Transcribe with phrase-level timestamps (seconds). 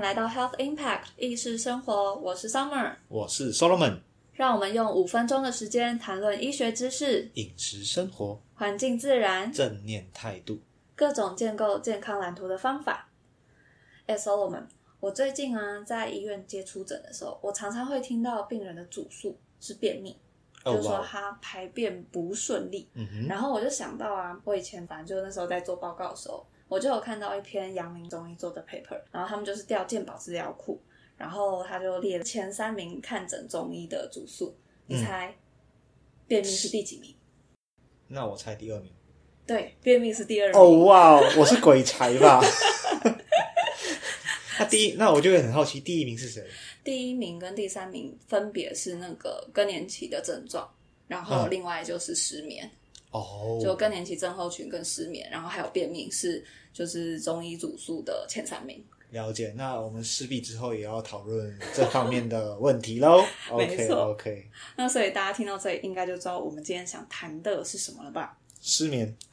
[0.00, 3.98] 迎来到 Health Impact 意识生活，我是 Summer，我是 Solomon，
[4.32, 10.58] 让我们用五分钟的时间谈论医学知识、饮食生活、环境自然、正念态度、
[10.96, 13.10] 各种建构健康蓝图的方法。
[14.06, 14.64] 哎，Solomon，
[15.00, 20.16] 我最近啊在医院接触诊的时候，我常常会听到病人的主诉是便秘，
[20.64, 22.88] 就是说他排便不顺利。
[23.28, 30.80] 然后我就想到啊，我以前反正就那时候在做报告的时候，我就有看到一篇阳明中医做的 paper，然后他们就是调健保资料库，
[31.16, 34.56] 然后他就列了前三名看诊中医的主诉，
[34.86, 35.34] 你猜
[36.28, 37.12] 便秘是第几名？
[38.06, 38.92] 那我猜第二名。
[39.44, 40.60] 对，便秘是第二名。
[40.60, 42.40] 哦哇，我是鬼才吧？
[44.60, 46.46] 那第一，那我就会很好奇，第一名是谁？
[46.84, 50.72] 第一名跟第三名分别是那个更年期的症状，
[51.08, 52.70] 然后另外就是失眠。
[53.10, 58.84] 哦，就更年期症候群跟失眠，然后还有便秘是就是中医主诉的前三名。
[59.10, 63.24] 了解，那我们势必之后也要讨论这方面的问题喽。
[63.58, 64.48] 没错，OK。
[64.76, 68.36] 那所以大家听到这里，应该就知道我们今天想谈的是什么了吧？
[68.62, 69.16] 失眠，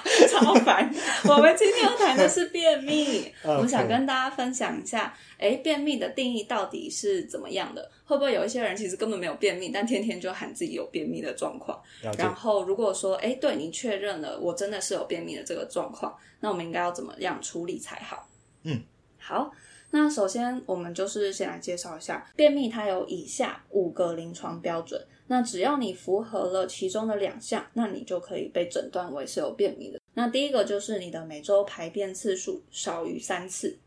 [0.28, 0.92] 超烦！
[1.28, 7.90] 我们今天要谈的是便秘， 我想跟大家分享一下，哎，便秘的定义到底是怎么样的？
[8.04, 11.80] 会不会有一些人其实根本没有便秘，但天天就喊自己有便秘的状况？
[12.18, 12.34] 然。
[12.34, 18.28] 后如果说，哎，对你确认了我真的是有便秘的这个状况，那我们应该要怎么样处理才好？
[18.64, 18.82] 嗯，
[19.18, 19.50] 好。
[19.94, 24.98] 那首先，我们就是先来介绍一下便秘，它有以下五个临床标准。
[25.26, 30.00] 那只要你符合了其中的两项，那你就可以被诊断为是有便秘的。
[30.14, 33.78] 那第一个就是你的每周排便次数少于三次，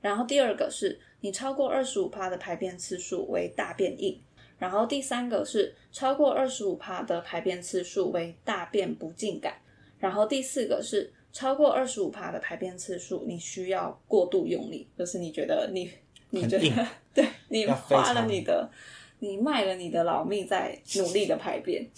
[0.00, 4.20] 然后第二个是你超过二十五帕的排便次数为大便硬，
[4.58, 9.54] 然后第三个是超过二十五帕的排便次数为大便不尽感，
[10.00, 15.90] 然后第四个是超过二十五帕的排便次数你需要过度用力，就是你觉得你
[16.30, 18.70] 你觉得对你花了你的
[19.18, 21.88] 你卖了你的老命在努力的排便。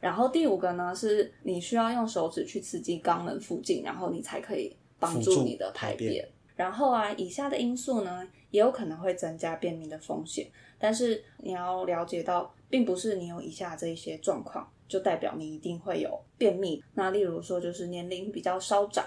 [0.00, 6.28] 然后第五个呢，是你需要用手指去刺激肛门附近，然后你才可以帮助助你的排便。
[6.54, 10.46] 然后啊，以下的因素呢，也有可能会增加便秘的风险。
[10.78, 16.82] 但是你要了解到，并不是你有以下这一些状况，就代表你一定会有便秘。
[16.94, 19.04] 那例如说，就是年龄比较稍长，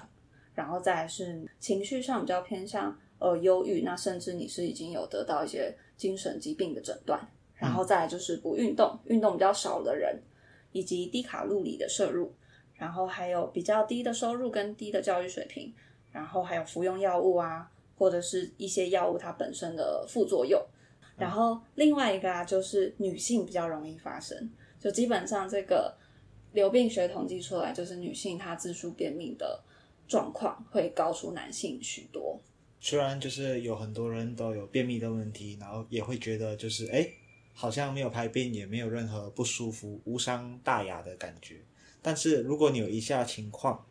[0.54, 7.20] 然后再来是情绪上比较偏向呃忧郁，那甚至你是已经有得到一些精神疾病的诊断。
[7.56, 10.22] 然后再来就是不运动，运动比较少的人，
[10.72, 12.32] 以及低卡路里的摄入，
[12.76, 15.74] 然后还有比较低的收入跟低的教育水平，
[16.12, 17.68] 然后还有服用药物啊，
[17.98, 20.62] 或者是一些药物它本身的副作用。
[21.18, 24.38] 然后另外一个啊，就是女性比较容易发生，
[24.80, 25.96] 就基本上这个
[26.54, 29.64] 流病学统计出来，就是女性她自述便秘的
[30.08, 32.40] 状况会高出男性许多。
[32.80, 37.10] 虽然就是有很多人都有便秘的问题，然后也会觉得就是哎，
[37.54, 41.56] 好像没有排便，也没有任何不舒服、无伤大雅的感觉。
[42.02, 43.84] 但是如果你有以下情况，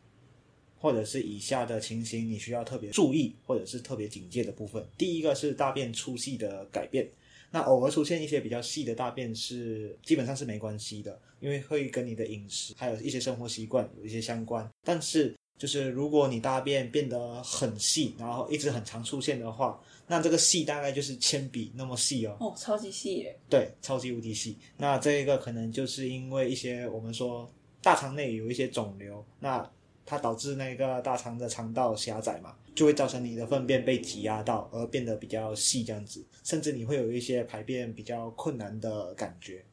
[0.78, 4.86] 或者是以下的情形，你需要特别注意或者是特别警戒的部分。
[4.96, 7.08] 第一个是大便粗细的改变，
[7.56, 14.68] 那偶尔出现一些比较细的大便是基本上是没关系的，因为会跟你的饮食还有一些生活习惯有一些相关。
[14.84, 22.36] 但是就是如果你大便变得很细，然后一直很常出现的话，那这个细大概就是铅笔那么细哦。
[22.40, 23.34] 哦，超级细耶！
[23.48, 24.58] 对，超级无敌细。
[24.76, 27.50] 那这个可能就是因为一些我们说
[27.80, 29.66] 大肠内有一些肿瘤，那
[30.06, 39.64] 它导致那个大肠的肠道狭窄嘛，就会造成你的粪便被挤压到，而变得比较细这样子，甚至你会有一些排便比较困难的感觉。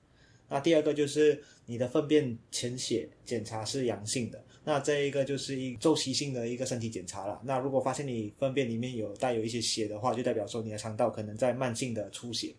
[0.50, 7.40] 那第二个就是你的粪便潜血检查是阳性的，那这一个就是一周期性的一个身体检查了。
[7.44, 12.54] 那如果发现你粪便里面有带有一些血的话，就代表说你的肠道可能在慢性的出血。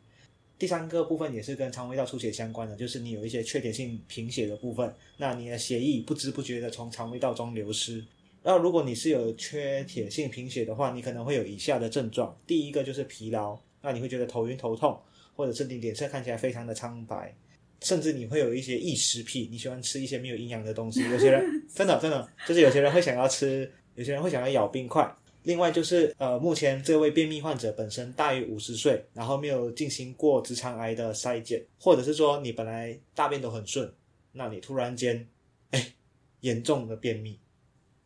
[0.58, 8.04] 第三个部分也是跟肠胃道出血相关的，就是你有一些缺铁性贫血的部分，那你的血液不知不觉的从肠胃道中流失。
[8.42, 14.98] 那如果你是有缺铁性贫血的话，你可能会有以下的症状：第一个就是疲劳，那你会觉得头晕头痛，
[15.34, 17.34] 或者是你脸色看起来非常的苍白，
[17.80, 21.00] 甚至你会有一些异食癖，你喜欢吃一些没有营养的东西。
[21.10, 21.42] 有些人
[21.74, 25.12] 真的真的就是有些人会想要吃，有些人会想要咬冰块。
[25.44, 33.92] 另外就是呃，目前这位便秘患者本身大于五十岁，然后没有进行过直肠癌的筛检，或者是说你本来大便都很顺，
[34.32, 35.28] 那你突然间
[35.70, 35.92] 哎
[36.40, 37.38] 严重的便秘，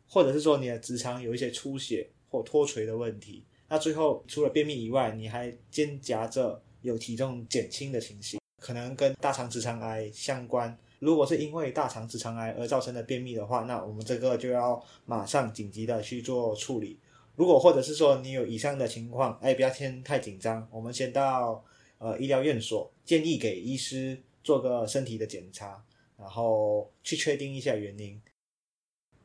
[0.05, 10.77] 或者是说你的直肠有一些出血或脱垂的问题，那最后除了便秘以外，你还兼夹着有体重减轻的情形，可能跟大肠直肠癌相关。
[10.99, 16.99] 如果是因为大肠直肠癌而造成的便秘的话，那我们这个就要马上紧急的去做处理。
[17.39, 21.63] 如果或者是说你有以上的情况，哎，不要先太紧张，我们先到
[21.97, 25.81] 呃医疗院所，建议给医师做个身体的检查，
[26.17, 28.21] 然后去确定一下原因。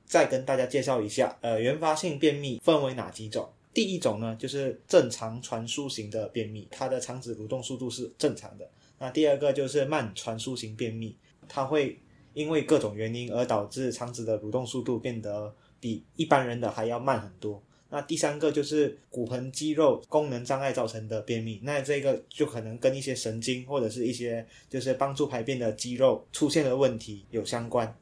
[0.05, 3.53] 再跟大家介绍一下，呃，原发性便秘分为哪几种？
[3.73, 8.71] 第一种呢，就是正常传输型的便秘，它的肠子蠕动速度是正常的。
[9.01, 11.17] 那第二个就是慢传输型便秘，
[11.49, 11.99] 它会
[12.33, 17.61] 因为各种原因而导致肠子的蠕动速度变得比一般人的还要慢很多。
[17.95, 27.97] 那第三个就是骨盆肌肉功能障碍造成的便秘，那这个就可能跟一些神经或者是一些就是帮助排便的肌肉出现了问题有相关。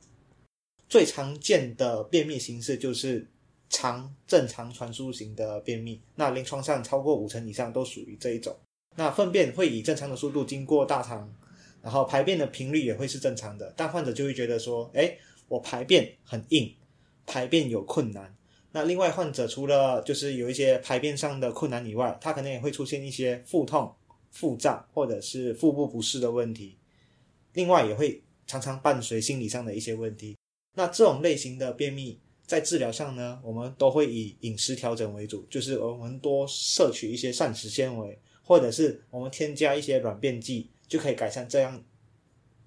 [0.89, 3.29] 最常见的便秘形式就是
[3.69, 8.56] 肠正常传输型的便秘，那临床上超过五成以上都属于这一种。
[8.97, 11.31] 那粪便会以正常的速度经过大肠，
[11.83, 15.19] 然后排便的频率也会是正常的，但患者就会觉得说，哎，
[15.49, 16.75] 我排便很硬，
[17.27, 18.35] 排便有困难。
[18.75, 23.95] 那另外患者除了就是有一些排便上的困难以外，他可能也会出现一些腹痛、
[24.31, 26.79] 腹胀或者是腹部不适的问题，
[27.53, 30.37] 另外也会常常伴随心理上的一些问题。
[30.75, 41.85] 那这种类型的便秘，在治疗上呢，我们都会以饮食调整为主，就是我们多摄取一些膳食纤维，或者是我们添加一些软便剂，就可以改善这样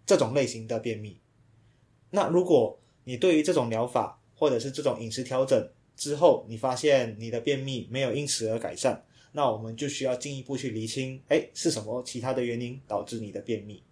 [0.06, 1.20] 这种类型的便秘。
[2.12, 13.84] 那如果你对于这种疗法，或者是这种饮食调整之后，你发现你的便秘没有因此而改善，那我们就需要进一步去厘清，哎，是什么其他的原因导致你的便秘？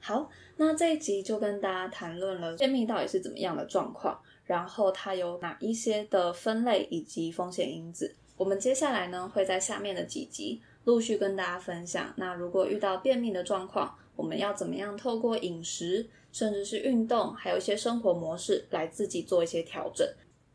[0.00, 0.30] 好。
[0.60, 8.12] 那这一集就跟大家谈论了便秘到底是怎么样的状况，然后它有哪一些的分类以及风险因子。
[8.36, 12.12] 我们接下来呢会在下面的几集陆续跟大家分享。
[12.16, 20.04] 那如果遇到便秘的状况，我们要怎么样透过饮食，甚至是运动，还有一些生活模式来自己做一些调整？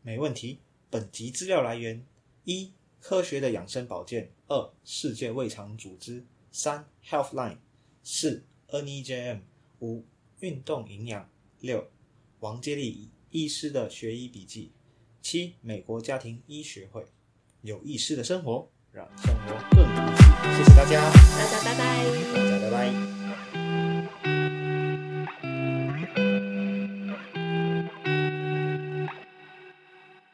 [0.06, 0.58] 没问题。
[0.90, 2.04] 本集资料来源：
[2.44, 2.70] 一、
[3.00, 6.22] 科学的养生保健；二、世界胃肠组织；
[6.52, 7.56] 三、Healthline；
[8.02, 9.40] 四、NEJM。
[9.80, 10.04] 五、
[10.40, 11.26] 运动营养；
[11.60, 11.88] 六、
[12.40, 14.70] 王接力医师的学医笔记；
[15.20, 17.06] 七、美国家庭医学会。
[17.62, 19.86] 有意识的生活，让生活更有
[20.16, 20.22] 趣。
[20.56, 21.10] 谢谢大家。